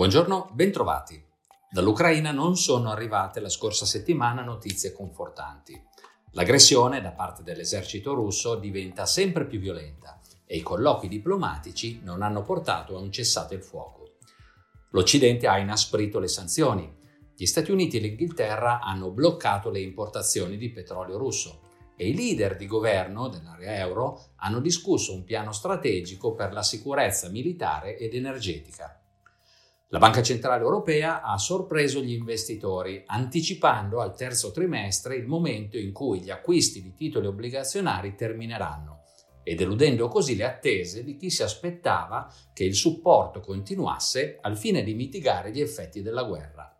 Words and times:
Buongiorno, 0.00 0.48
bentrovati. 0.54 1.22
Dall'Ucraina 1.70 2.30
non 2.30 2.56
sono 2.56 2.90
arrivate 2.90 3.38
la 3.38 3.50
scorsa 3.50 3.84
settimana 3.84 4.42
notizie 4.42 4.94
confortanti. 4.94 5.78
L'aggressione 6.30 7.02
da 7.02 7.10
parte 7.10 7.42
dell'esercito 7.42 8.14
russo 8.14 8.54
diventa 8.54 9.04
sempre 9.04 9.44
più 9.44 9.58
violenta 9.58 10.18
e 10.46 10.56
i 10.56 10.62
colloqui 10.62 11.06
diplomatici 11.06 12.00
non 12.02 12.22
hanno 12.22 12.40
portato 12.40 12.96
a 12.96 12.98
un 12.98 13.12
cessate 13.12 13.56
il 13.56 13.62
fuoco. 13.62 14.14
L'Occidente 14.92 15.46
ha 15.46 15.58
inasprito 15.58 16.18
le 16.18 16.28
sanzioni. 16.28 16.90
Gli 17.36 17.44
Stati 17.44 17.70
Uniti 17.70 17.98
e 17.98 18.00
l'Inghilterra 18.00 18.80
hanno 18.80 19.10
bloccato 19.10 19.68
le 19.68 19.80
importazioni 19.80 20.56
di 20.56 20.70
petrolio 20.70 21.18
russo 21.18 21.60
e 21.94 22.08
i 22.08 22.14
leader 22.14 22.56
di 22.56 22.66
governo 22.66 23.28
dell'area 23.28 23.76
euro 23.76 24.28
hanno 24.36 24.60
discusso 24.60 25.12
un 25.12 25.24
piano 25.24 25.52
strategico 25.52 26.32
per 26.32 26.54
la 26.54 26.62
sicurezza 26.62 27.28
militare 27.28 27.98
ed 27.98 28.14
energetica. 28.14 28.99
La 29.92 29.98
Banca 29.98 30.22
Centrale 30.22 30.62
Europea 30.62 31.20
ha 31.20 31.36
sorpreso 31.36 32.00
gli 32.00 32.12
investitori, 32.12 33.02
anticipando 33.06 34.00
al 34.00 34.14
terzo 34.14 34.52
trimestre 34.52 35.16
il 35.16 35.26
momento 35.26 35.76
in 35.78 35.92
cui 35.92 36.20
gli 36.20 36.30
acquisti 36.30 36.80
di 36.80 36.94
titoli 36.94 37.26
obbligazionari 37.26 38.14
termineranno 38.14 39.02
e 39.42 39.56
deludendo 39.56 40.06
così 40.06 40.36
le 40.36 40.44
attese 40.44 41.02
di 41.02 41.16
chi 41.16 41.28
si 41.28 41.42
aspettava 41.42 42.32
che 42.52 42.62
il 42.62 42.76
supporto 42.76 43.40
continuasse 43.40 44.38
al 44.40 44.56
fine 44.56 44.84
di 44.84 44.94
mitigare 44.94 45.50
gli 45.50 45.60
effetti 45.60 46.02
della 46.02 46.22
guerra. 46.22 46.72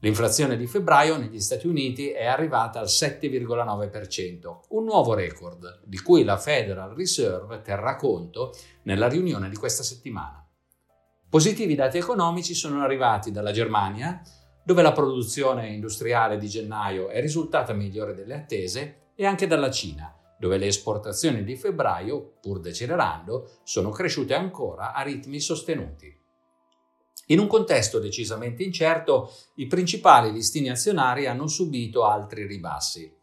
L'inflazione 0.00 0.56
di 0.56 0.66
febbraio 0.66 1.16
negli 1.16 1.38
Stati 1.38 1.68
Uniti 1.68 2.10
è 2.10 2.26
arrivata 2.26 2.80
al 2.80 2.86
7,9%, 2.86 4.62
un 4.70 4.82
nuovo 4.82 5.14
record 5.14 5.82
di 5.84 5.98
cui 5.98 6.24
la 6.24 6.38
Federal 6.38 6.92
Reserve 6.92 7.62
terrà 7.62 7.94
conto 7.94 8.52
nella 8.82 9.06
riunione 9.06 9.48
di 9.48 9.54
questa 9.54 9.84
settimana. 9.84 10.44
Positivi 11.30 11.76
dati 11.76 11.96
economici 11.96 12.54
sono 12.54 12.82
arrivati 12.82 13.30
dalla 13.30 13.52
Germania, 13.52 14.20
dove 14.64 14.82
la 14.82 14.90
produzione 14.90 15.68
industriale 15.68 16.36
di 16.38 16.48
gennaio 16.48 17.06
è 17.06 17.20
risultata 17.20 17.72
migliore 17.72 18.14
delle 18.14 18.34
attese, 18.34 19.12
e 19.14 19.24
anche 19.24 19.46
dalla 19.46 19.70
Cina, 19.70 20.12
dove 20.36 20.58
le 20.58 20.66
esportazioni 20.66 21.44
di 21.44 21.54
febbraio, 21.54 22.38
pur 22.40 22.58
decelerando, 22.58 23.60
sono 23.62 23.90
cresciute 23.90 24.34
ancora 24.34 24.92
a 24.92 25.02
ritmi 25.02 25.38
sostenuti. 25.38 26.12
In 27.26 27.38
un 27.38 27.46
contesto 27.46 28.00
decisamente 28.00 28.64
incerto, 28.64 29.32
i 29.54 29.68
principali 29.68 30.32
listini 30.32 30.68
azionari 30.68 31.28
hanno 31.28 31.46
subito 31.46 32.06
altri 32.06 32.44
ribassi. 32.44 33.19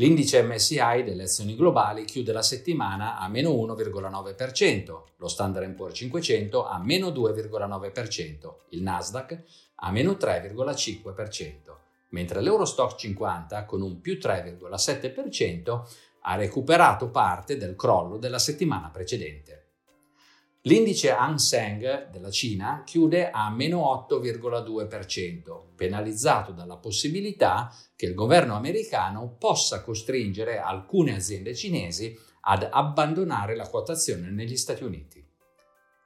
L'indice 0.00 0.42
MSI 0.44 1.02
delle 1.02 1.24
azioni 1.24 1.56
globali 1.56 2.04
chiude 2.04 2.32
la 2.32 2.42
settimana 2.42 3.18
a 3.18 3.26
meno 3.26 3.50
1,9%, 3.50 5.02
lo 5.16 5.26
Standard 5.26 5.74
Poor's 5.74 5.96
500 5.96 6.68
a 6.68 6.78
meno 6.78 7.08
2,9%, 7.08 8.54
il 8.68 8.82
Nasdaq 8.82 9.42
a 9.74 9.90
meno 9.90 10.12
3,5%, 10.12 11.76
mentre 12.10 12.40
l'Eurostock 12.40 12.96
50 12.96 13.64
con 13.64 13.82
un 13.82 14.00
più 14.00 14.18
3,7% 14.22 15.82
ha 16.20 16.36
recuperato 16.36 17.10
parte 17.10 17.56
del 17.56 17.74
crollo 17.74 18.18
della 18.18 18.38
settimana 18.38 18.90
precedente. 18.90 19.67
L'indice 20.68 21.12
Hang 21.12 21.38
Seng 21.38 22.10
della 22.10 22.30
Cina 22.30 22.82
chiude 22.84 23.30
a 23.30 23.48
meno 23.48 24.06
8,2%, 24.06 25.62
penalizzato 25.74 26.52
dalla 26.52 26.76
possibilità 26.76 27.74
che 27.96 28.04
il 28.04 28.12
governo 28.12 28.54
americano 28.54 29.34
possa 29.38 29.80
costringere 29.80 30.58
alcune 30.58 31.14
aziende 31.14 31.54
cinesi 31.54 32.14
ad 32.40 32.68
abbandonare 32.70 33.56
la 33.56 33.66
quotazione 33.66 34.28
negli 34.28 34.58
Stati 34.58 34.84
Uniti. 34.84 35.26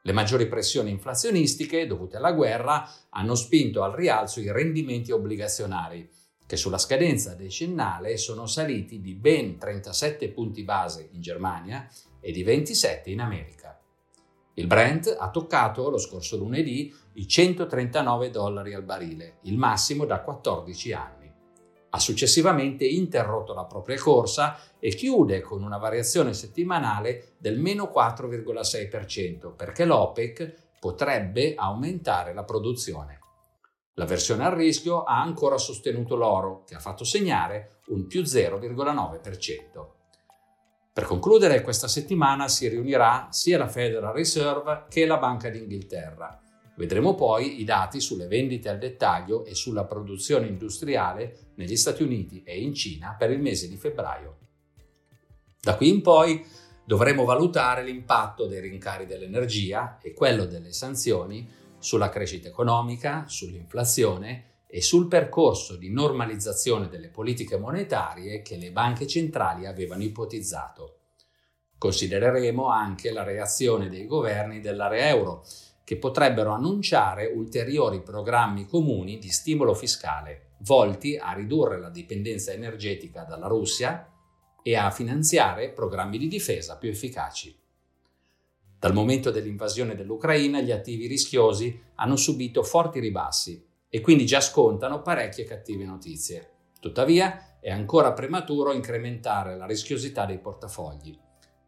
Le 0.02 0.12
maggiori 0.12 0.46
pressioni 0.46 0.90
inflazionistiche 0.90 1.88
dovute 1.88 2.18
alla 2.18 2.30
guerra 2.30 2.88
hanno 3.10 3.34
spinto 3.34 3.82
al 3.82 3.94
rialzo 3.94 4.38
i 4.38 4.52
rendimenti 4.52 5.10
obbligazionari, 5.10 6.08
che 6.46 6.56
sulla 6.56 6.78
scadenza 6.78 7.34
decennale 7.34 8.16
sono 8.16 8.46
saliti 8.46 9.00
di 9.00 9.14
ben 9.14 9.58
37 9.58 10.28
punti 10.28 10.62
base 10.62 11.08
in 11.10 11.20
Germania 11.20 11.88
e 12.20 12.30
di 12.30 12.44
27 12.44 13.10
in 13.10 13.20
America. 13.20 13.81
Il 14.54 14.66
Brent 14.66 15.16
ha 15.18 15.30
toccato 15.30 15.88
lo 15.88 15.96
scorso 15.96 16.36
lunedì 16.36 16.94
i 17.14 17.26
139 17.26 18.28
dollari 18.28 18.74
al 18.74 18.82
barile, 18.82 19.38
il 19.42 19.56
massimo 19.56 20.04
da 20.04 20.20
14 20.20 20.92
anni. 20.92 21.32
Ha 21.94 21.98
successivamente 21.98 22.84
interrotto 22.84 23.54
la 23.54 23.64
propria 23.64 23.98
corsa 23.98 24.58
e 24.78 24.90
chiude 24.94 25.40
con 25.40 25.62
una 25.62 25.78
variazione 25.78 26.34
settimanale 26.34 27.34
del 27.38 27.58
meno 27.58 27.90
4,6% 27.94 29.54
perché 29.54 29.86
l'OPEC 29.86 30.70
potrebbe 30.78 31.54
aumentare 31.54 32.34
la 32.34 32.44
produzione. 32.44 33.20
La 33.94 34.04
versione 34.04 34.44
a 34.44 34.54
rischio 34.54 35.02
ha 35.04 35.20
ancora 35.20 35.56
sostenuto 35.56 36.16
l'oro, 36.16 36.64
che 36.66 36.74
ha 36.74 36.78
fatto 36.78 37.04
segnare 37.04 37.80
un 37.88 38.06
più 38.06 38.22
0,9%. 38.22 40.01
Per 40.94 41.04
concludere, 41.04 41.62
questa 41.62 41.88
settimana 41.88 42.48
si 42.48 42.68
riunirà 42.68 43.28
sia 43.30 43.56
la 43.56 43.66
Federal 43.66 44.12
Reserve 44.12 44.84
che 44.90 45.06
la 45.06 45.16
Banca 45.16 45.48
d'Inghilterra. 45.48 46.38
Vedremo 46.76 47.14
poi 47.14 47.62
i 47.62 47.64
dati 47.64 47.98
sulle 47.98 48.26
vendite 48.26 48.68
al 48.68 48.76
dettaglio 48.76 49.46
e 49.46 49.54
sulla 49.54 49.86
produzione 49.86 50.48
industriale 50.48 51.52
negli 51.54 51.76
Stati 51.76 52.02
Uniti 52.02 52.42
e 52.42 52.60
in 52.60 52.74
Cina 52.74 53.16
per 53.18 53.30
il 53.30 53.40
mese 53.40 53.68
di 53.68 53.76
febbraio. 53.78 54.36
Da 55.62 55.76
qui 55.76 55.88
in 55.88 56.02
poi 56.02 56.44
dovremo 56.84 57.24
valutare 57.24 57.84
l'impatto 57.84 58.46
dei 58.46 58.60
rincari 58.60 59.06
dell'energia 59.06 59.96
e 59.98 60.12
quello 60.12 60.44
delle 60.44 60.72
sanzioni 60.72 61.48
sulla 61.78 62.10
crescita 62.10 62.48
economica, 62.48 63.24
sull'inflazione 63.26 64.51
e 64.74 64.80
sul 64.80 65.06
percorso 65.06 65.76
di 65.76 65.90
normalizzazione 65.90 66.88
delle 66.88 67.10
politiche 67.10 67.58
monetarie 67.58 68.40
che 68.40 68.56
le 68.56 68.72
banche 68.72 69.06
centrali 69.06 69.66
avevano 69.66 70.02
ipotizzato. 70.02 71.00
Considereremo 71.76 72.68
anche 72.68 73.12
la 73.12 73.22
reazione 73.22 73.90
dei 73.90 74.06
governi 74.06 74.60
dell'area 74.60 75.08
euro, 75.08 75.44
che 75.84 75.98
potrebbero 75.98 76.52
annunciare 76.52 77.26
ulteriori 77.26 78.00
programmi 78.00 78.66
comuni 78.66 79.18
di 79.18 79.28
stimolo 79.28 79.74
fiscale, 79.74 80.52
volti 80.60 81.18
a 81.18 81.34
ridurre 81.34 81.78
la 81.78 81.90
dipendenza 81.90 82.52
energetica 82.52 83.24
dalla 83.24 83.48
Russia 83.48 84.10
e 84.62 84.74
a 84.74 84.90
finanziare 84.90 85.68
programmi 85.68 86.16
di 86.16 86.28
difesa 86.28 86.78
più 86.78 86.88
efficaci. 86.88 87.54
Dal 88.78 88.94
momento 88.94 89.30
dell'invasione 89.30 89.94
dell'Ucraina 89.94 90.62
gli 90.62 90.70
attivi 90.70 91.06
rischiosi 91.06 91.78
hanno 91.96 92.16
subito 92.16 92.62
forti 92.62 93.00
ribassi 93.00 93.68
e 93.94 94.00
quindi 94.00 94.24
già 94.24 94.40
scontano 94.40 95.02
parecchie 95.02 95.44
cattive 95.44 95.84
notizie. 95.84 96.52
Tuttavia 96.80 97.58
è 97.60 97.70
ancora 97.70 98.14
prematuro 98.14 98.72
incrementare 98.72 99.54
la 99.54 99.66
rischiosità 99.66 100.24
dei 100.24 100.38
portafogli. 100.38 101.14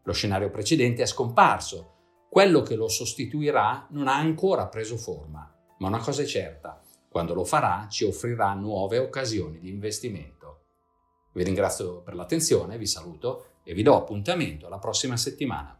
Lo 0.01 0.11
scenario 0.11 0.49
precedente 0.49 1.03
è 1.03 1.05
scomparso, 1.05 2.25
quello 2.27 2.63
che 2.63 2.73
lo 2.73 2.87
sostituirà 2.87 3.85
non 3.91 4.07
ha 4.07 4.15
ancora 4.15 4.65
preso 4.69 4.97
forma, 4.97 5.55
ma 5.77 5.87
una 5.87 5.99
cosa 5.99 6.23
è 6.23 6.25
certa, 6.25 6.81
quando 7.07 7.35
lo 7.35 7.45
farà 7.45 7.85
ci 7.91 8.05
offrirà 8.05 8.55
nuove 8.55 8.97
occasioni 8.97 9.59
di 9.59 9.69
investimento. 9.69 10.63
Vi 11.31 11.43
ringrazio 11.43 12.01
per 12.01 12.15
l'attenzione, 12.15 12.79
vi 12.79 12.87
saluto 12.87 13.59
e 13.63 13.75
vi 13.75 13.83
do 13.83 13.95
appuntamento 13.95 14.65
alla 14.65 14.79
prossima 14.79 15.15
settimana. 15.15 15.79